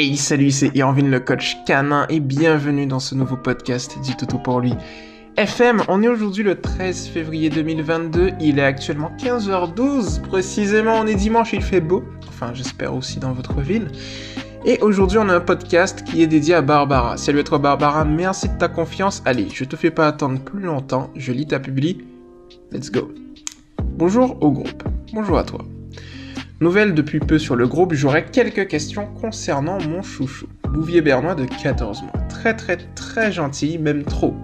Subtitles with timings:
[0.00, 4.38] Hey salut, c'est Irvin le coach canin et bienvenue dans ce nouveau podcast du Toto
[4.38, 4.72] pour lui.
[5.36, 11.16] FM, on est aujourd'hui le 13 février 2022, il est actuellement 15h12, précisément on est
[11.16, 13.88] dimanche, il fait beau, enfin j'espère aussi dans votre ville.
[14.64, 17.16] Et aujourd'hui on a un podcast qui est dédié à Barbara.
[17.16, 19.20] Salut à toi Barbara, merci de ta confiance.
[19.24, 22.06] Allez, je te fais pas attendre plus longtemps, je lis ta publi.
[22.70, 23.10] Let's go.
[23.82, 24.84] Bonjour au groupe.
[25.12, 25.64] Bonjour à toi.
[26.60, 30.48] Nouvelle depuis peu sur le groupe, j'aurais quelques questions concernant mon chouchou.
[30.68, 32.26] Bouvier bernois de 14 mois.
[32.28, 34.34] Très très très gentil, même trop.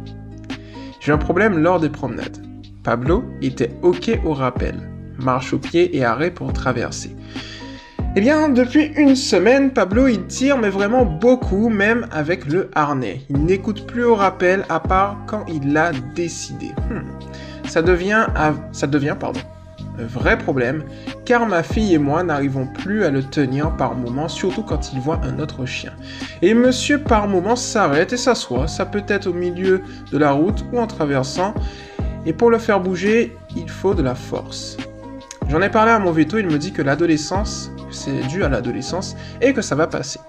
[1.00, 2.38] J'ai un problème lors des promenades.
[2.84, 4.76] Pablo était ok au rappel.
[5.18, 7.16] Marche au pied et arrêt pour traverser.
[8.14, 13.22] Eh bien, depuis une semaine, Pablo il tire, mais vraiment beaucoup, même avec le harnais.
[13.28, 16.68] Il n'écoute plus au rappel à part quand il l'a décidé.
[16.88, 17.68] Hmm.
[17.68, 18.26] Ça devient,
[18.70, 19.40] ça devient, pardon,
[19.98, 20.82] vrai problème,
[21.24, 25.00] car ma fille et moi n'arrivons plus à le tenir par moment, surtout quand il
[25.00, 25.92] voit un autre chien.
[26.42, 30.64] Et monsieur par moment s'arrête et s'assoit, ça peut être au milieu de la route
[30.72, 31.54] ou en traversant,
[32.26, 34.76] et pour le faire bouger, il faut de la force.
[35.48, 39.14] J'en ai parlé à mon veto, il me dit que l'adolescence, c'est dû à l'adolescence,
[39.40, 40.20] et que ça va passer.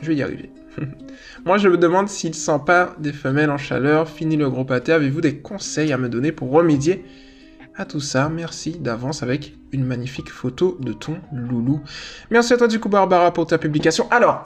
[0.00, 0.50] Je vais y arriver.
[1.44, 2.32] Moi, je me demande s'il
[2.64, 6.32] pas des femelles en chaleur, fini le gros pâté, avez-vous des conseils à me donner
[6.32, 7.04] pour remédier
[7.76, 8.28] à tout ça.
[8.28, 11.80] Merci d'avance avec une magnifique photo de ton loulou.
[12.30, 14.10] Merci à toi du coup Barbara pour ta publication.
[14.10, 14.44] Alors,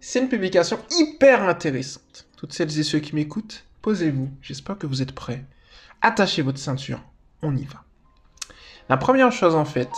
[0.00, 2.26] c'est une publication hyper intéressante.
[2.36, 4.30] Toutes celles et ceux qui m'écoutent, posez-vous.
[4.40, 5.44] J'espère que vous êtes prêts.
[6.00, 7.02] Attachez votre ceinture.
[7.42, 7.82] On y va.
[8.88, 9.90] La première chose en fait,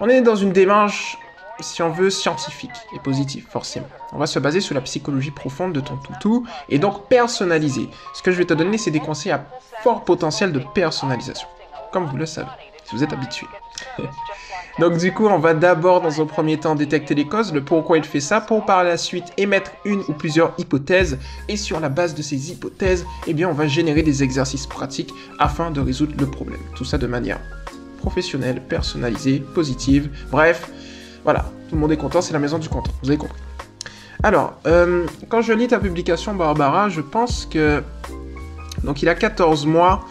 [0.00, 1.16] on est dans une démarche,
[1.60, 3.86] si on veut, scientifique et positive, forcément.
[4.12, 7.88] On va se baser sur la psychologie profonde de ton toutou et donc personnaliser.
[8.14, 9.46] Ce que je vais te donner, c'est des conseils à
[9.82, 11.48] fort potentiel de personnalisation
[11.94, 12.48] comme vous le savez,
[12.84, 13.46] si vous êtes habitué.
[14.80, 17.98] Donc du coup, on va d'abord dans un premier temps détecter les causes, le pourquoi
[17.98, 21.88] il fait ça, pour par la suite émettre une ou plusieurs hypothèses, et sur la
[21.88, 26.14] base de ces hypothèses, eh bien on va générer des exercices pratiques afin de résoudre
[26.18, 26.58] le problème.
[26.74, 27.38] Tout ça de manière
[27.98, 30.68] professionnelle, personnalisée, positive, bref,
[31.24, 33.40] voilà, tout le monde est content, c'est la maison du content, vous avez compris.
[34.22, 37.82] Alors, euh, quand je lis ta publication Barbara, je pense que...
[38.82, 40.04] Donc il a 14 mois,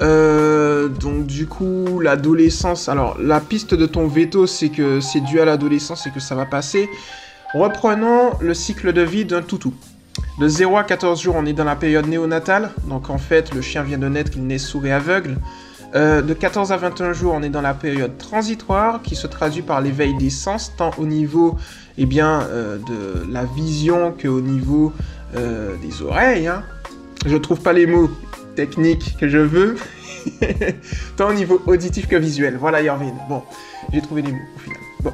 [0.00, 2.88] euh, donc du coup, l'adolescence.
[2.88, 6.34] Alors, la piste de ton veto, c'est que c'est dû à l'adolescence et que ça
[6.34, 6.88] va passer.
[7.54, 9.74] Reprenons le cycle de vie d'un toutou.
[10.40, 12.70] De 0 à 14 jours, on est dans la période néonatale.
[12.88, 15.36] Donc en fait, le chien vient de naître, il naît sourd et aveugle.
[15.94, 19.62] Euh, de 14 à 21 jours, on est dans la période transitoire qui se traduit
[19.62, 21.56] par l'éveil des sens, tant au niveau
[21.98, 24.92] eh bien, euh, de la vision qu'au niveau
[25.34, 26.46] des oreilles.
[26.46, 26.62] Hein.
[27.24, 28.10] Je trouve pas les mots
[28.54, 29.76] technique que je veux,
[31.16, 32.56] tant au niveau auditif que visuel.
[32.58, 33.12] Voilà, Yorvin.
[33.28, 33.42] Bon,
[33.92, 34.78] j'ai trouvé les mots au final.
[35.02, 35.12] Bon.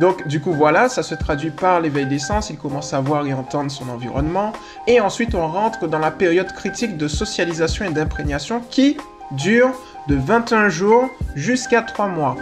[0.00, 2.50] Donc, du coup, voilà, ça se traduit par l'éveil des sens.
[2.50, 4.52] Il commence à voir et entendre son environnement.
[4.86, 8.96] Et ensuite, on rentre dans la période critique de socialisation et d'imprégnation qui
[9.32, 9.72] dure
[10.08, 12.36] de 21 jours jusqu'à 3 mois.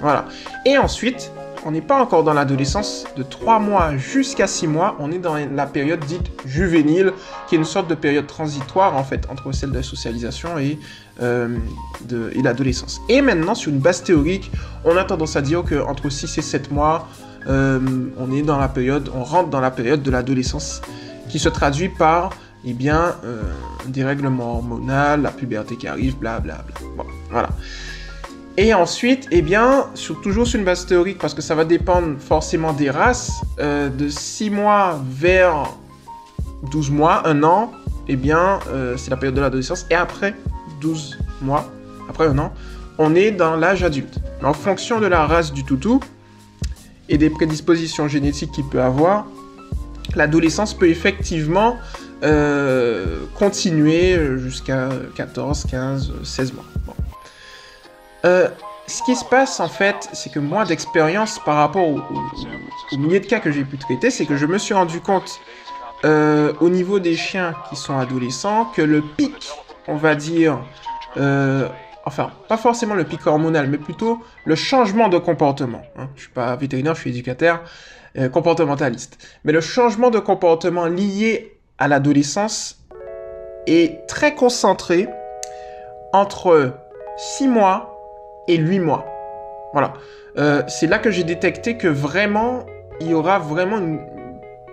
[0.00, 0.26] Voilà.
[0.66, 1.30] Et ensuite,
[1.64, 5.36] on n'est pas encore dans l'adolescence, de 3 mois jusqu'à 6 mois, on est dans
[5.36, 7.12] la période dite juvénile,
[7.48, 10.78] qui est une sorte de période transitoire en fait entre celle de la socialisation et,
[11.22, 11.56] euh,
[12.42, 13.00] l'adolescence.
[13.08, 14.50] Et maintenant, sur une base théorique,
[14.84, 17.08] on a tendance à dire qu'entre 6 et 7 mois,
[17.46, 17.80] euh,
[18.18, 20.82] on est dans la période, on rentre dans la période de l'adolescence,
[21.30, 22.30] qui se traduit par
[22.66, 23.42] eh bien, euh,
[23.86, 26.74] des règlements hormonaux, la puberté qui arrive, blablabla.
[26.96, 27.50] Bon, voilà.
[28.56, 32.18] Et ensuite, eh bien, sur, toujours sur une base théorique, parce que ça va dépendre
[32.20, 35.64] forcément des races, euh, de 6 mois vers
[36.70, 37.72] 12 mois, 1 an,
[38.06, 39.86] eh bien, euh, c'est la période de l'adolescence.
[39.90, 40.34] Et après
[40.80, 41.68] 12 mois,
[42.08, 42.52] après un an,
[42.98, 44.18] on est dans l'âge adulte.
[44.42, 46.00] En fonction de la race du toutou
[47.08, 49.26] et des prédispositions génétiques qu'il peut avoir,
[50.14, 51.76] l'adolescence peut effectivement
[52.24, 56.64] euh, continuer jusqu'à 14, 15, 16 mois.
[58.24, 58.48] Euh,
[58.86, 62.00] ce qui se passe en fait, c'est que moi d'expérience par rapport au,
[62.96, 65.38] milliers de cas que j'ai pu traiter, c'est que je me suis rendu compte
[66.04, 69.50] euh, au niveau des chiens qui sont adolescents que le pic,
[69.86, 70.60] on va dire,
[72.06, 75.82] enfin pas forcément le pic hormonal, mais plutôt le changement de comportement.
[75.98, 76.08] Hein.
[76.16, 77.62] Je suis pas vétérinaire, je suis éducateur
[78.32, 82.78] comportementaliste, mais le changement de comportement lié à l'adolescence
[83.66, 85.08] est très concentré
[86.12, 86.74] entre
[87.16, 87.98] 6 mois
[88.48, 89.04] et 8 mois.
[89.72, 89.94] Voilà.
[90.38, 92.60] Euh, c'est là que j'ai détecté que vraiment,
[93.00, 93.80] il y aura vraiment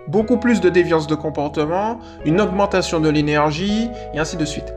[0.08, 4.74] beaucoup plus de déviance de comportement, une augmentation de l'énergie, et ainsi de suite.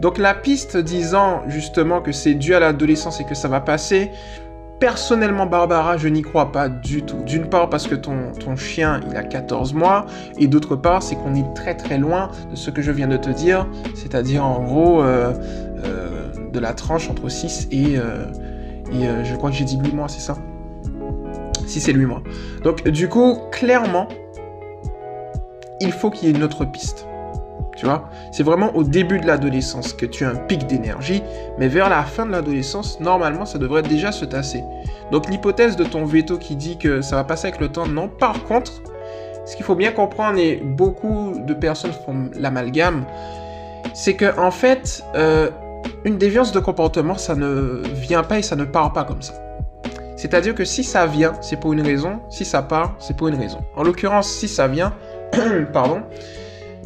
[0.00, 4.10] Donc la piste disant justement que c'est dû à l'adolescence et que ça va passer,
[4.80, 7.24] Personnellement, Barbara, je n'y crois pas du tout.
[7.24, 10.06] D'une part parce que ton, chien, il a 14 mois,
[10.38, 13.16] et d'autre part, c'est qu'on est très très loin de ce que je viens de
[13.16, 13.66] te dire,
[13.96, 15.34] c'est-à-dire en gros euh,
[15.84, 18.24] euh, de la tranche entre 6 et, euh,
[18.92, 20.36] et je crois que j'ai dit 8 mois, c'est ça?
[21.66, 22.22] 6 et 8 mois.
[22.62, 24.06] Donc du coup, clairement,
[25.80, 27.07] il faut qu'il y ait une autre piste.
[27.78, 28.10] Tu vois?
[28.32, 31.22] C'est vraiment au début de l'adolescence que tu as un pic d'énergie,
[31.58, 34.64] mais vers la fin de l'adolescence, normalement, ça devrait déjà se tasser.
[35.12, 38.08] Donc l'hypothèse de ton veto qui dit que ça va passer avec le temps, non.
[38.08, 38.72] Par contre,
[39.46, 43.04] ce qu'il faut bien comprendre, et beaucoup de personnes font l'amalgame,
[43.94, 45.48] c'est que en fait, euh,
[46.04, 49.34] une déviance de comportement, ça ne vient pas et ça ne part pas comme ça.
[50.16, 53.36] C'est-à-dire que si ça vient, c'est pour une raison, si ça part, c'est pour une
[53.36, 53.60] raison.
[53.76, 54.92] En l'occurrence, si ça vient,
[55.72, 56.02] pardon,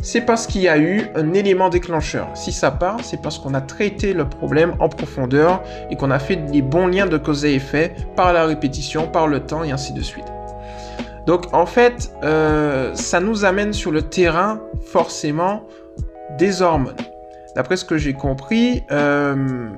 [0.00, 2.29] c'est parce qu'il y a eu un élément déclencheur.
[2.35, 6.19] Si ça part, c'est parce qu'on a traité le problème en profondeur et qu'on a
[6.19, 9.71] fait les bons liens de cause et effet par la répétition, par le temps et
[9.71, 10.25] ainsi de suite.
[11.27, 15.62] Donc en fait, euh, ça nous amène sur le terrain forcément
[16.37, 16.97] des hormones.
[17.55, 19.69] D'après ce que j'ai compris, euh,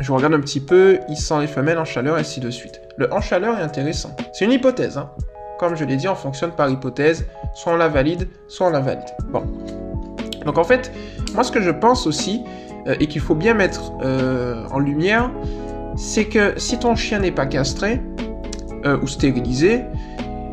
[0.00, 2.80] je regarde un petit peu, il sent les femelles en chaleur et ainsi de suite.
[2.96, 4.16] Le en chaleur est intéressant.
[4.32, 5.10] C'est une hypothèse, hein
[5.62, 7.24] comme je l'ai dit, on fonctionne par hypothèse.
[7.54, 9.06] Soit on la valide, soit on la valide.
[9.30, 9.44] Bon.
[10.44, 10.90] Donc en fait,
[11.34, 12.42] moi ce que je pense aussi,
[12.88, 15.30] euh, et qu'il faut bien mettre euh, en lumière,
[15.96, 18.02] c'est que si ton chien n'est pas castré
[18.84, 19.84] euh, ou stérilisé,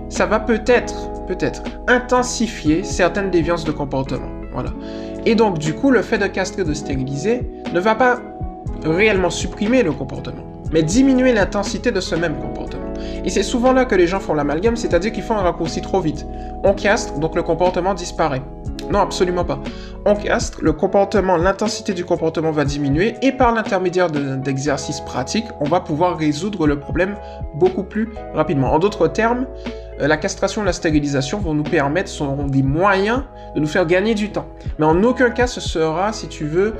[0.10, 4.30] ça va peut-être, peut-être, intensifier certaines déviances de comportement.
[4.54, 4.70] Voilà.
[5.26, 8.20] Et donc du coup, le fait de castrer, de stériliser, ne va pas
[8.84, 12.79] réellement supprimer le comportement, mais diminuer l'intensité de ce même comportement.
[13.24, 16.00] Et c'est souvent là que les gens font l'amalgame, c'est-à-dire qu'ils font un raccourci trop
[16.00, 16.26] vite.
[16.64, 18.42] On castre, donc le comportement disparaît.
[18.92, 19.60] Non, absolument pas.
[20.06, 25.66] On castre, le comportement, l'intensité du comportement va diminuer et par l'intermédiaire d'exercices pratiques, on
[25.66, 27.16] va pouvoir résoudre le problème
[27.54, 28.74] beaucoup plus rapidement.
[28.74, 29.46] En d'autres termes,
[30.02, 33.24] euh, la castration et la stérilisation vont nous permettre, seront des moyens
[33.54, 34.48] de nous faire gagner du temps.
[34.80, 36.74] Mais en aucun cas ce sera, si tu veux,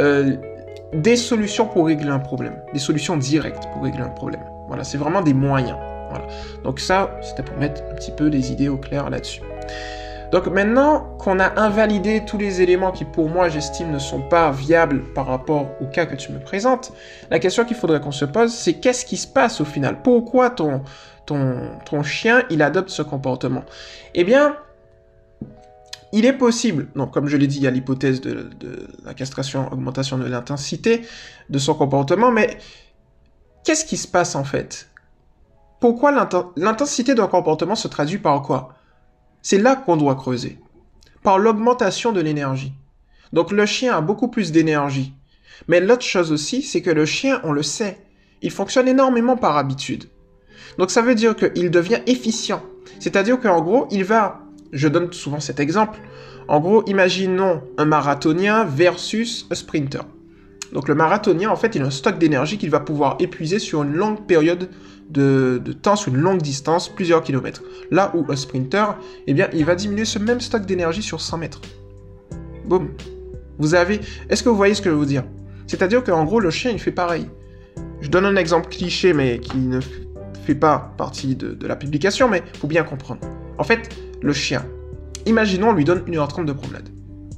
[0.00, 0.36] euh,
[0.92, 4.42] des solutions pour régler un problème, des solutions directes pour régler un problème.
[4.68, 5.78] Voilà, c'est vraiment des moyens.
[6.10, 6.26] Voilà.
[6.62, 9.40] Donc ça, c'était pour mettre un petit peu les idées au clair là-dessus.
[10.34, 14.50] Donc maintenant qu'on a invalidé tous les éléments qui pour moi j'estime ne sont pas
[14.50, 16.92] viables par rapport au cas que tu me présentes,
[17.30, 20.02] la question qu'il faudrait qu'on se pose c'est qu'est-ce qui se passe au final?
[20.02, 20.82] Pourquoi ton,
[22.02, 23.62] chien il adopte ce comportement?
[24.14, 24.56] Eh bien,
[26.10, 29.14] il est possible, donc comme je l'ai dit, il y a l'hypothèse de, de, la
[29.14, 31.02] castration, augmentation de l'intensité
[31.48, 32.56] de son comportement, mais
[33.64, 34.90] Qu'est-ce qui se passe en fait?
[35.80, 36.12] Pourquoi
[36.56, 38.74] l'intensité d'un comportement se traduit par quoi?
[39.40, 40.58] C'est là qu'on doit creuser.
[41.22, 42.74] Par l'augmentation de l'énergie.
[43.32, 45.14] Donc le chien a beaucoup plus d'énergie.
[45.66, 47.98] Mais l'autre chose aussi, c'est que le chien, on le sait,
[48.42, 50.10] il fonctionne énormément par habitude.
[50.76, 52.62] Donc ça veut dire qu'il devient efficient.
[53.00, 54.40] C'est-à-dire qu'en gros, il va,
[54.72, 56.00] je donne souvent cet exemple,
[56.48, 60.04] en gros, imaginons un marathonien versus un sprinter.
[60.74, 63.84] Donc le marathonien, en fait, il a un stock d'énergie qu'il va pouvoir épuiser sur
[63.84, 64.68] une longue période
[65.08, 67.62] de, temps, sur une longue distance, plusieurs kilomètres.
[67.92, 68.98] Là où un sprinter,
[69.28, 71.60] eh bien, il va diminuer ce même stock d'énergie sur 100 mètres.
[72.66, 72.90] Boum.
[73.58, 74.00] Vous avez...
[74.28, 75.22] Est-ce que vous voyez ce que je veux vous dire?
[75.68, 77.28] C'est-à-dire qu'en gros, le chien, il fait pareil.
[78.00, 79.78] Je donne un exemple cliché, mais qui ne
[80.44, 83.20] fait pas partie de, la publication, mais faut bien comprendre.
[83.58, 84.66] En fait, le chien,
[85.24, 86.88] imaginons, on lui donne 1h30 de promenade.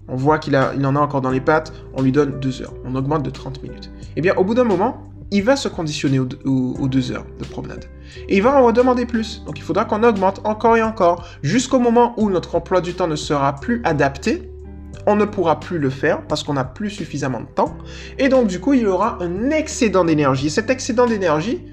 [0.08, 2.74] On voit qu'il il en a encore dans les pattes, on lui donne 2 heures,
[2.84, 3.90] on augmente de 30 minutes.
[4.16, 7.86] Eh bien, au bout d'un moment, il va se conditionner aux, 2 heures de promenade.
[8.28, 9.42] Et il va en redemander plus.
[9.44, 13.08] Donc il faudra qu'on augmente encore et encore, jusqu'au moment où notre emploi du temps
[13.08, 14.50] ne sera plus adapté.
[15.08, 17.76] On ne pourra plus le faire parce qu'on n'a plus suffisamment de temps.
[18.18, 20.46] Et donc du coup, il y aura un excédent d'énergie.
[20.46, 21.64] Et cet excédent d'énergie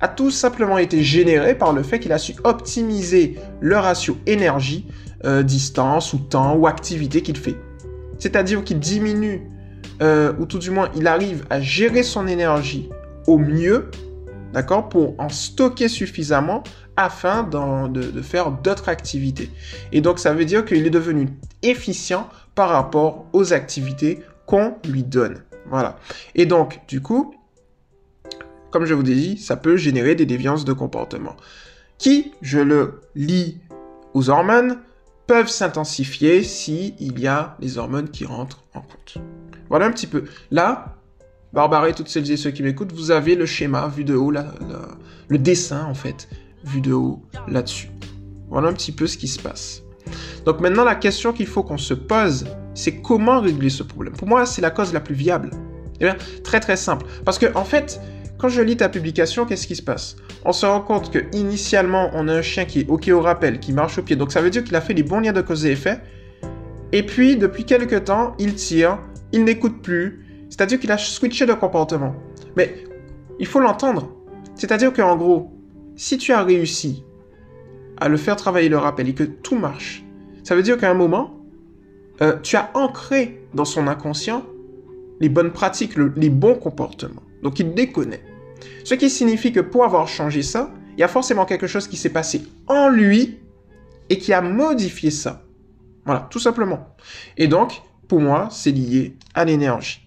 [0.00, 4.86] a tout simplement été généré par le fait qu'il a su optimiser le ratio énergie,
[5.24, 7.56] euh, distance ou temps ou activité qu'il fait.
[8.22, 9.50] C'est-à-dire qu'il diminue,
[10.00, 12.88] euh, ou tout du moins il arrive à gérer son énergie
[13.26, 13.90] au mieux,
[14.52, 16.62] d'accord, pour en stocker suffisamment
[16.96, 19.50] afin de, faire d'autres activités.
[19.90, 21.30] Et donc ça veut dire qu'il est devenu
[21.64, 25.42] efficient par rapport aux activités qu'on lui donne.
[25.68, 25.96] Voilà.
[26.36, 27.34] Et donc, du coup,
[28.70, 31.36] comme je vous ai dit, ça peut générer des déviances de comportement.
[31.98, 33.58] Qui, je le lis
[34.14, 34.78] aux hormones,
[35.46, 39.18] s'intensifier si il y a les hormones qui rentrent en compte.
[39.68, 40.24] Voilà un petit peu.
[40.50, 40.96] Là,
[41.52, 44.30] Barbara et toutes celles et ceux qui m'écoutent, vous avez le schéma vu de haut,
[44.30, 46.28] le dessin en fait,
[46.64, 47.90] vu de haut là-dessus.
[48.48, 49.82] Voilà un petit peu ce qui se passe.
[50.44, 54.14] Donc maintenant, la question qu'il faut qu'on se pose, c'est comment régler ce problème.
[54.14, 55.50] Pour moi, c'est la cause la plus viable.
[56.00, 57.06] Eh bien, très très simple.
[57.24, 58.00] Parce que en fait,
[58.38, 60.16] quand je lis ta publication, qu'est-ce qui se passe?
[60.44, 63.60] On se rend compte que initialement, on a un chien qui est OK au rappel,
[63.60, 64.16] qui marche au pied.
[64.16, 66.00] Donc ça veut dire qu'il a fait les bons liens de cause et effet.
[66.92, 68.98] Et puis, depuis quelques temps, il tire,
[69.32, 70.26] il n'écoute plus.
[70.50, 72.14] C'est-à-dire qu'il a switché de comportement.
[72.56, 72.84] Mais
[73.38, 74.10] il faut l'entendre.
[74.54, 75.52] C'est-à-dire qu'en gros,
[75.96, 77.04] si tu as réussi
[77.98, 80.04] à le faire travailler le rappel et que tout marche,
[80.42, 81.38] ça veut dire qu'à un moment,
[82.20, 84.44] euh, tu as ancré dans son inconscient
[85.20, 87.22] les bonnes pratiques, les bons comportements.
[87.42, 88.22] Donc il déconnait.
[88.84, 91.96] Ce qui signifie que pour avoir changé ça, il y a forcément quelque chose qui
[91.96, 93.38] s'est passé en lui
[94.10, 95.42] et qui a modifié ça.
[96.04, 96.94] Voilà, tout simplement.
[97.36, 100.00] Et donc, pour moi, c'est lié à l'énergie.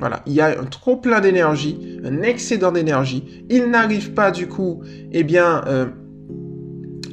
[0.00, 3.44] Voilà, il y a un trop plein d'énergie, un excédent d'énergie.
[3.48, 5.86] Il n'arrive pas du coup, eh bien, euh,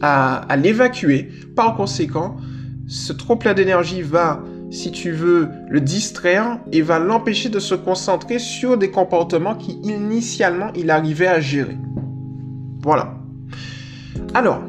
[0.02, 1.30] à, à l'évacuer.
[1.56, 2.38] Par conséquent,
[2.88, 7.76] ce trop plein d'énergie va si tu veux, le distraire et va l'empêcher de se
[7.76, 11.78] concentrer sur des comportements qui initialement il arrivait à gérer.
[12.82, 13.16] Voilà.
[14.34, 14.62] Alors,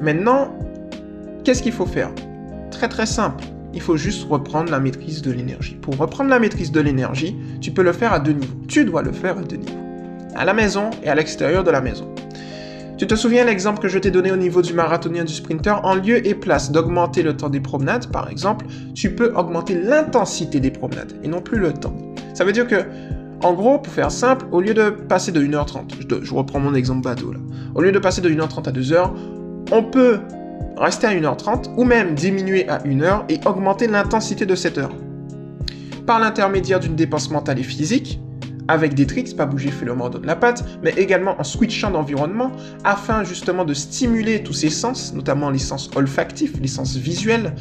[0.00, 0.54] maintenant,
[1.44, 2.10] qu'est-ce qu'il faut faire?
[2.70, 3.44] Très très simple.
[3.72, 5.74] Il faut juste reprendre la maîtrise de l'énergie.
[5.74, 8.54] Pour reprendre la maîtrise de l'énergie, tu peux le faire à deux niveaux.
[8.68, 9.80] Tu dois le faire à deux niveaux.
[10.36, 12.13] À la maison et à l'extérieur de la maison.
[12.96, 15.74] Tu te souviens l'exemple que je t'ai donné au niveau du marathonien du sprinter?
[15.82, 20.60] En lieu et place d'augmenter le temps des promenades, par exemple, tu peux augmenter l'intensité
[20.60, 21.96] des promenades et non plus le temps.
[22.34, 22.84] Ça veut dire que,
[23.42, 27.02] en gros, pour faire simple, au lieu de passer de 1h30, je, reprends mon exemple
[27.02, 27.32] bateau
[27.74, 29.10] au lieu de passer de 1h30 à 2h,
[29.72, 30.20] on peut
[30.76, 34.92] rester à 1h30 ou même diminuer à 1h et augmenter l'intensité de cette heure.
[36.06, 38.20] Par l'intermédiaire d'une dépense mentale et physique,
[38.68, 41.90] avec des tricks, pas bouger, fait le mordre de la patte, mais également en switchant
[41.90, 42.52] d'environnement,
[42.84, 47.54] afin justement de stimuler tous ses sens, notamment les sens olfactifs, les sens visuels.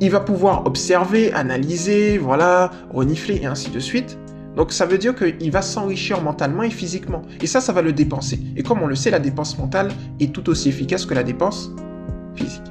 [0.00, 4.18] Il va pouvoir observer, analyser, voilà, renifler et ainsi de suite.
[4.56, 7.22] Donc ça veut dire qu'il va s'enrichir mentalement et physiquement.
[7.40, 8.40] Et ça, ça va le dépenser.
[8.56, 9.90] Et comme on le sait, la dépense mentale
[10.20, 11.70] est tout aussi efficace que la dépense
[12.34, 12.62] physique.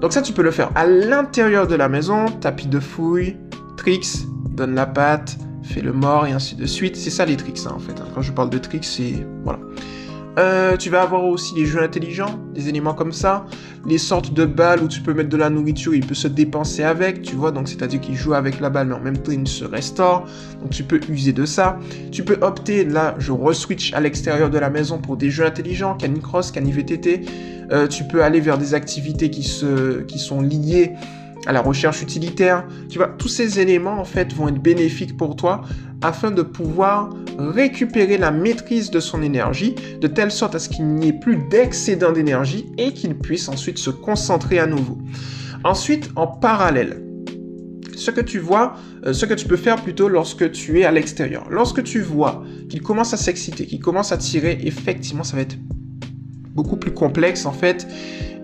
[0.00, 3.36] Donc ça, tu peux le faire à l'intérieur de la maison, tapis de fouille,
[3.76, 6.96] tricks, donne la patte, fais le mort et ainsi de suite.
[6.96, 7.94] C'est ça les tricks hein, en fait.
[8.14, 9.26] Quand je parle de tricks, c'est...
[9.44, 9.60] Voilà.
[10.38, 13.46] Euh, tu vas avoir aussi les jeux intelligents, des éléments comme ça,
[13.86, 16.82] les sortes de balles où tu peux mettre de la nourriture, il peut se dépenser
[16.82, 19.46] avec, tu vois, donc c'est-à-dire qu'il joue avec la balle, mais en même temps il
[19.46, 20.24] se restaure,
[20.60, 21.78] donc tu peux user de ça.
[22.10, 25.94] Tu peux opter, là je re-switch à l'extérieur de la maison pour des jeux intelligents,
[25.94, 27.20] Canicross, CaniVTT.
[27.70, 30.94] Euh, tu peux aller vers des activités qui, se, qui sont liées
[31.46, 32.66] à la recherche utilitaire.
[32.88, 35.62] Tu vois, tous ces éléments en fait vont être bénéfiques pour toi
[36.02, 40.86] afin de pouvoir récupérer la maîtrise de son énergie de telle sorte à ce qu'il
[40.86, 44.98] n'y ait plus d'excédent d'énergie et qu'il puisse ensuite se concentrer à nouveau.
[45.64, 47.02] Ensuite, en parallèle,
[47.96, 48.74] ce que tu vois,
[49.06, 51.46] euh, ce que tu peux faire plutôt lorsque tu es à l'extérieur.
[51.50, 55.56] Lorsque tu vois qu'il commence à s'exciter, qu'il commence à tirer, effectivement, ça va être
[56.54, 57.86] beaucoup plus complexe en fait.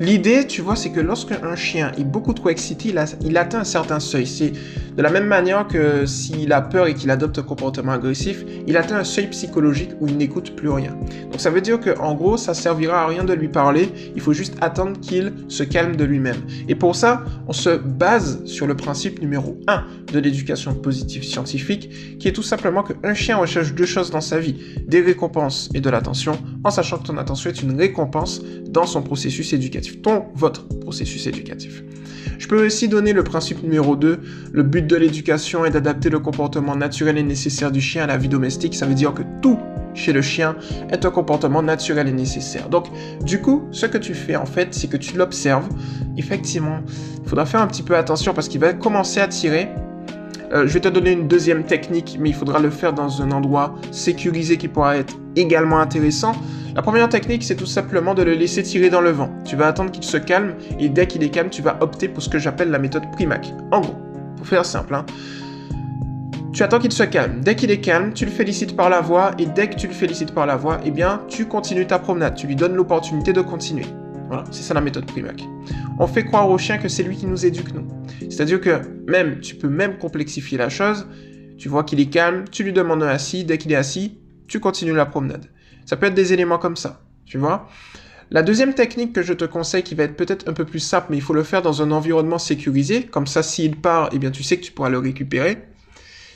[0.01, 3.65] L'idée, tu vois, c'est que lorsque un chien est beaucoup trop excité, il, atteint un
[3.65, 4.27] certain seuil.
[4.27, 4.51] C'est
[4.97, 8.79] de la même manière que s'il a peur et qu'il adopte un comportement agressif, il
[8.79, 10.97] atteint un seuil psychologique où il n'écoute plus rien.
[11.31, 13.91] Donc ça veut dire que en gros, ça servira à rien de lui parler.
[14.15, 16.41] Il faut juste attendre qu'il se calme de lui-même.
[16.67, 22.19] Et pour ça, on se base sur le principe numéro 1 de l'éducation positive scientifique,
[22.19, 25.83] qui est tout simplement qu'un chien recherche deux choses dans sa vie des récompenses et
[25.83, 28.41] de l'attention, en sachant que ton attention est une récompense
[28.71, 31.83] dans son processus éducatif ton, votre processus éducatif.
[32.39, 34.21] Je peux aussi donner le principe numéro 2.
[34.53, 38.17] Le but de l'éducation est d'adapter le comportement naturel et nécessaire du chien à la
[38.17, 38.75] vie domestique.
[38.75, 39.59] Ça veut dire que tout
[39.93, 40.57] chez le chien
[40.91, 42.69] est un comportement naturel et nécessaire.
[42.69, 42.87] Donc,
[43.25, 45.69] du coup, ce que tu fais en fait, c'est que tu l'observes.
[46.17, 46.81] Effectivement,
[47.23, 49.69] il faudra faire un petit peu attention parce qu'il va commencer à tirer
[50.53, 53.31] euh, je vais te donner une deuxième technique, mais il faudra le faire dans un
[53.31, 56.33] endroit sécurisé qui pourra être également intéressant.
[56.75, 59.31] La première technique, c'est tout simplement de le laisser tirer dans le vent.
[59.45, 62.23] Tu vas attendre qu'il se calme et dès qu'il est calme, tu vas opter pour
[62.23, 63.53] ce que j'appelle la méthode Primac.
[63.71, 63.97] En gros,
[64.37, 65.05] pour faire simple, hein,
[66.53, 67.41] tu attends qu'il se calme.
[67.43, 69.93] Dès qu'il est calme, tu le félicites par la voix et dès que tu le
[69.93, 72.35] félicites par la voix, eh bien, tu continues ta promenade.
[72.35, 73.87] Tu lui donnes l'opportunité de continuer.
[74.31, 75.43] Voilà, c'est ça la méthode Primac.
[75.99, 77.89] On fait croire au chien que c'est lui qui nous éduque, nous.
[78.21, 81.09] C'est-à-dire que même, tu peux même complexifier la chose.
[81.59, 83.43] Tu vois qu'il est calme, tu lui demandes un assis.
[83.43, 85.47] Dès qu'il est assis, tu continues la promenade.
[85.85, 87.69] Ça peut être des éléments comme ça, tu vois.
[88.31, 91.09] La deuxième technique que je te conseille, qui va être peut-être un peu plus simple,
[91.11, 94.31] mais il faut le faire dans un environnement sécurisé, comme ça, s'il part, eh bien,
[94.31, 95.59] tu sais que tu pourras le récupérer.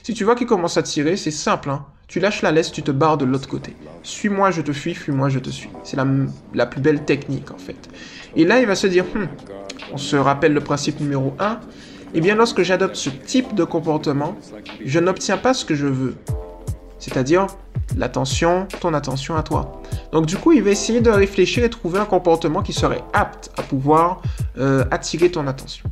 [0.02, 1.86] Si tu vois qu'il commence à tirer, c'est simple, hein.
[2.06, 3.74] Tu lâches la laisse, tu te barres de l'autre côté.
[4.02, 5.70] Suis-moi, je te fuis, fuis-moi, je te suis.
[5.82, 6.06] C'est la,
[6.54, 7.88] la, plus belle technique, en fait.
[8.36, 9.26] Et là, il va se dire, hmm,
[9.92, 11.60] on se rappelle le principe numéro 1,
[12.14, 14.36] eh bien, lorsque j'adopte ce type de comportement,
[14.84, 16.14] je n'obtiens pas ce que je veux.
[16.98, 17.46] C'est-à-dire,
[17.96, 19.82] l'attention, ton attention à toi.
[20.12, 23.50] Donc du coup, il va essayer de réfléchir et trouver un comportement qui serait apte
[23.58, 24.22] à pouvoir
[24.58, 25.84] euh, attirer ton attention.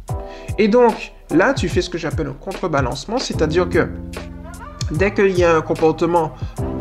[0.59, 3.88] Et donc, là, tu fais ce que j'appelle un contrebalancement, c'est-à-dire que
[4.91, 6.33] dès qu'il y a un comportement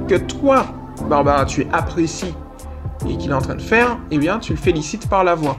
[0.08, 0.66] que toi,
[1.10, 2.34] Barbara, tu apprécies
[3.08, 5.58] et qu'il est en train de faire, eh bien, tu le félicites par la voix.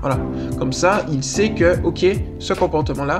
[0.00, 0.18] Voilà.
[0.58, 2.06] Comme ça, il sait que, ok,
[2.38, 3.18] ce comportement-là,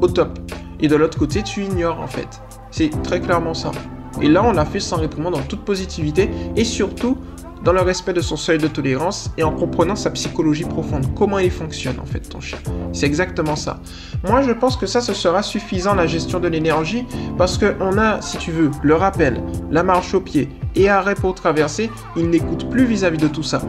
[0.00, 0.38] au top.
[0.80, 2.40] Et de l'autre côté, tu ignores en fait.
[2.70, 3.72] C'est très clairement ça.
[4.20, 7.16] Et là, on l'a fait sans réprimande, en toute positivité et surtout
[7.64, 11.38] dans le respect de son seuil de tolérance et en comprenant sa psychologie profonde, comment
[11.38, 12.58] il fonctionne en fait ton chien.
[12.92, 13.80] C'est exactement ça.
[14.26, 17.04] Moi je pense que ça ce sera suffisant la gestion de l'énergie
[17.36, 21.34] parce qu'on a, si tu veux, le rappel, la marche au pied et arrêt pour
[21.34, 23.60] traverser, il n'écoute plus vis-à-vis de tout ça.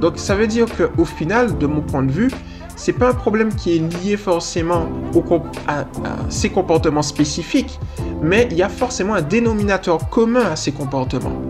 [0.00, 2.30] Donc ça veut dire qu'au final, de mon point de vue,
[2.76, 5.24] c'est pas un problème qui est lié forcément au
[5.66, 5.84] à, à
[6.28, 7.80] ces comportements spécifiques,
[8.22, 11.45] mais il y a forcément un dénominateur commun à ces comportements.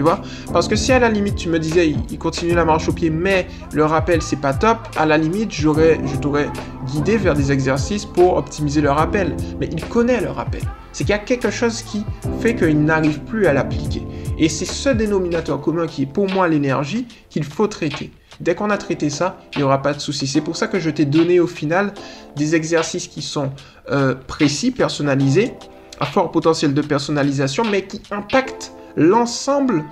[0.00, 2.88] Tu vois Parce que si à la limite tu me disais il continue la marche
[2.88, 6.48] au pied mais le rappel c'est pas top, à la limite j'aurais je t'aurais
[6.86, 9.36] guidé vers des exercices pour optimiser le rappel.
[9.60, 10.62] Mais il connaît le rappel.
[10.92, 12.06] C'est qu'il y a quelque chose qui
[12.40, 14.02] fait qu'il n'arrive plus à l'appliquer.
[14.38, 18.10] Et c'est ce dénominateur commun qui est pour moi l'énergie qu'il faut traiter.
[18.40, 20.26] Dès qu'on a traité ça, il n'y aura pas de souci.
[20.26, 21.92] C'est pour ça que je t'ai donné au final
[22.36, 23.52] des exercices qui sont
[23.90, 25.52] euh, précis, personnalisés,
[26.00, 29.84] à fort potentiel de personnalisation, mais qui impactent l'ensemble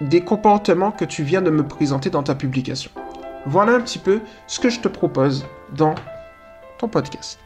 [0.00, 2.90] des comportements que tu viens de me présenter dans ta publication.
[3.46, 5.44] Voilà un petit peu ce que je te propose
[5.76, 5.94] dans
[6.78, 7.38] ton podcast.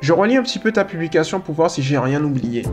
[0.00, 2.64] Je relis un petit peu ta publication pour voir si j'ai rien oublié.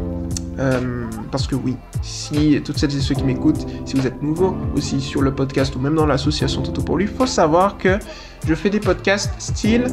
[0.57, 4.57] Euh, parce que oui, si toutes celles et ceux qui m'écoutent, si vous êtes nouveau
[4.75, 7.99] aussi sur le podcast ou même dans l'association Toto pour lui, faut savoir que
[8.47, 9.85] je fais des podcasts style,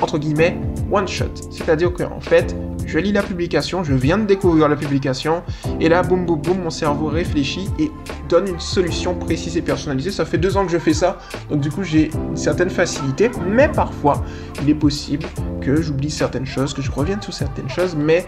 [0.00, 0.56] entre guillemets,
[0.90, 1.26] one shot.
[1.50, 2.54] C'est-à-dire qu'en fait,
[2.86, 5.42] je lis la publication, je viens de découvrir la publication,
[5.78, 7.90] et là, boum, boum, boum, mon cerveau réfléchit et
[8.28, 10.10] donne une solution précise et personnalisée.
[10.10, 11.18] Ça fait deux ans que je fais ça,
[11.50, 14.24] donc du coup, j'ai une certaine facilité, mais parfois,
[14.62, 15.26] il est possible
[15.60, 18.26] que j'oublie certaines choses, que je revienne sur certaines choses, mais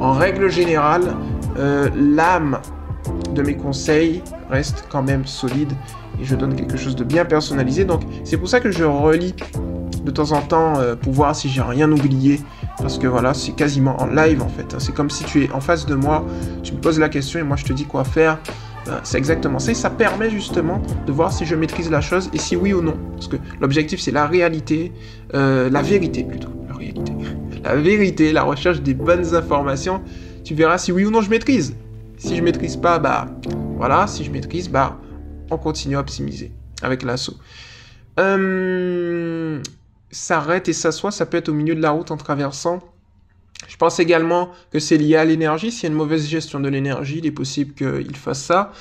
[0.00, 1.14] en règle générale,
[1.58, 2.60] euh, l'âme
[3.34, 5.72] de mes conseils reste quand même solide
[6.20, 7.84] et je donne quelque chose de bien personnalisé.
[7.84, 9.34] Donc c'est pour ça que je relis
[10.04, 12.40] de temps en temps euh, pour voir si j'ai rien oublié.
[12.78, 14.76] Parce que voilà, c'est quasiment en live en fait.
[14.78, 16.24] C'est comme si tu es en face de moi,
[16.62, 18.38] tu me poses la question et moi je te dis quoi faire.
[18.88, 19.72] Euh, c'est exactement ça.
[19.72, 22.82] Et ça permet justement de voir si je maîtrise la chose et si oui ou
[22.82, 22.96] non.
[23.14, 24.92] Parce que l'objectif c'est la réalité,
[25.34, 26.50] euh, la vérité plutôt.
[26.68, 27.12] La réalité.
[27.62, 30.00] La vérité, la recherche des bonnes informations.
[30.44, 31.76] Tu verras si oui ou non je maîtrise.
[32.16, 33.26] Si je maîtrise pas, bah
[33.76, 34.06] voilà.
[34.06, 34.98] Si je maîtrise, bah
[35.50, 37.36] on continue à optimiser avec l'assaut.
[40.10, 42.80] S'arrête et s'assoit, ça peut être au milieu de la route en traversant.
[43.68, 45.70] Je pense également que c'est lié à l'énergie.
[45.70, 48.72] S'il y a une mauvaise gestion de l'énergie, il est possible qu'il fasse ça.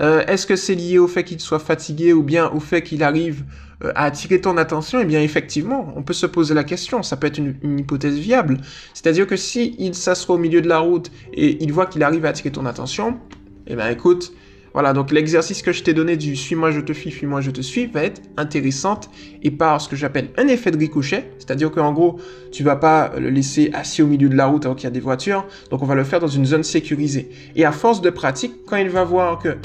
[0.00, 3.04] Euh, est-ce que c'est lié au fait qu'il soit fatigué ou bien au fait qu'il
[3.04, 3.44] arrive
[3.84, 4.98] euh, à attirer ton attention?
[5.00, 7.02] Eh bien, effectivement, on peut se poser la question.
[7.04, 8.58] Ça peut être une, une hypothèse viable.
[8.92, 12.26] C'est-à-dire que si il s'assoit au milieu de la route et il voit qu'il arrive
[12.26, 13.20] à attirer ton attention,
[13.68, 14.32] eh bien, écoute,
[14.74, 17.60] voilà, donc l'exercice que je t'ai donné du suis-moi, je te suis, suis-moi, je te
[17.60, 19.08] suis va être intéressante
[19.40, 22.18] et par ce que j'appelle un effet de ricochet, c'est-à-dire qu'en gros,
[22.50, 24.90] tu vas pas le laisser assis au milieu de la route alors qu'il y a
[24.90, 27.30] des voitures, donc on va le faire dans une zone sécurisée.
[27.54, 29.56] Et à force de pratique, quand il va voir que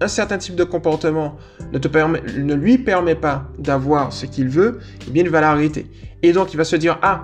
[0.00, 1.36] un certain type de comportement
[1.72, 5.86] ne lui permet pas d'avoir ce qu'il veut, eh bien il va l'arrêter.
[6.24, 7.22] Et donc il va se dire, ah,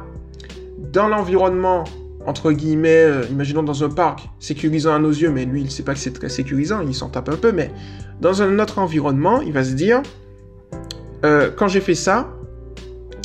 [0.92, 1.83] dans l'environnement
[2.26, 5.82] entre guillemets, euh, imaginons dans un parc, sécurisant à nos yeux, mais lui, il sait
[5.82, 7.70] pas que c'est très sécurisant, il s'en tape un peu, mais
[8.20, 10.02] dans un autre environnement, il va se dire,
[11.24, 12.32] euh, quand j'ai fait ça,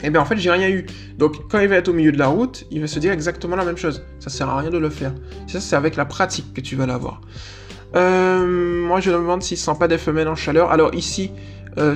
[0.03, 0.85] eh bien en fait, j'ai rien eu.
[1.17, 3.55] Donc quand il va être au milieu de la route, il va se dire exactement
[3.55, 4.03] la même chose.
[4.19, 5.13] Ça sert à rien de le faire.
[5.47, 7.21] Ça, c'est avec la pratique que tu vas l'avoir.
[7.95, 10.71] Euh, moi, je me demande s'il sent pas des femelles en chaleur.
[10.71, 11.31] Alors ici,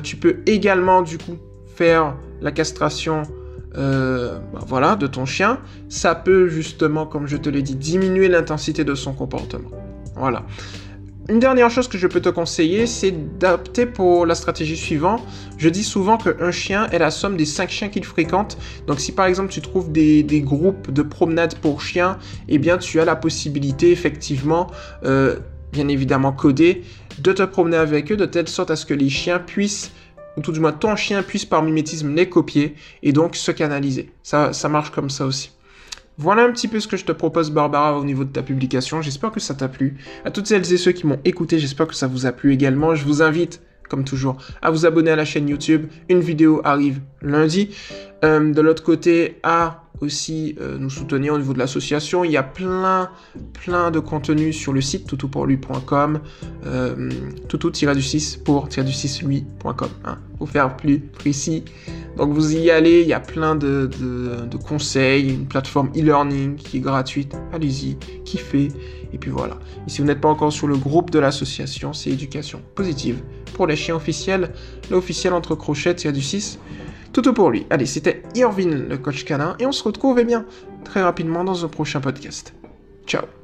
[0.03, 1.37] tu peux également, du coup,
[1.75, 3.23] faire la castration
[3.77, 8.27] euh, bah voilà, de ton chien, ça peut justement, comme je te l'ai dit, diminuer
[8.27, 9.69] l'intensité de son comportement.
[10.15, 10.43] Voilà.
[11.29, 15.21] Une dernière chose que je peux te conseiller, c'est d'opter pour la stratégie suivante.
[15.57, 18.57] Je dis souvent qu'un chien est la somme des 5 chiens qu'il fréquente.
[18.88, 22.17] Donc si par exemple tu trouves des, groupes de promenades pour chiens,
[22.49, 24.67] eh bien tu as la possibilité effectivement,
[25.05, 25.38] euh,
[25.71, 26.84] bien évidemment codée,
[27.19, 29.91] de te promener avec eux de telle sorte à ce que les chiens puissent
[30.38, 34.12] ou tout du moins ton chien puisse par mimétisme les copier et donc se canaliser.
[34.24, 35.52] Ça, ça marche comme ça aussi.
[36.17, 39.02] Voilà un petit peu ce que je te propose Barbara au niveau de ta publication.
[39.02, 39.98] J'espère que ça t'a plu.
[40.26, 42.94] À toutes celles et ceux qui m'ont écouté, j'espère que ça vous a plu également.
[42.96, 45.88] Je vous invite comme toujours, à vous abonner à la chaîne YouTube.
[46.08, 47.76] Une vidéo arrive lundi.
[48.23, 52.23] Euh, de l'autre côté, à aussi euh, nous soutenir au niveau de l'association.
[52.23, 53.10] Il y a plein,
[53.53, 56.19] plein de contenu sur le site toutoupourlui.com,
[56.65, 57.10] euh,
[57.47, 61.63] toutou-du-6 pour-du-6 lui.com, hein, pour faire plus précis.
[62.17, 66.77] Donc vous y allez, il y a plein de, de, conseils, une plateforme e-learning qui
[66.77, 68.67] est gratuite, allez-y, kiffez,
[69.13, 69.57] et puis voilà.
[69.88, 73.21] Et si vous n'êtes pas encore sur le groupe de l'association, c'est éducation positive
[73.53, 74.51] pour les chiens officiels,
[74.89, 76.60] l'officiel entre crochets, du 6
[77.13, 77.65] tout pour lui.
[77.69, 80.45] Allez, c'était Irvin, le coach canin, et on se retrouve eh bien
[80.84, 82.54] très rapidement dans un prochain podcast.
[83.06, 83.40] Ciao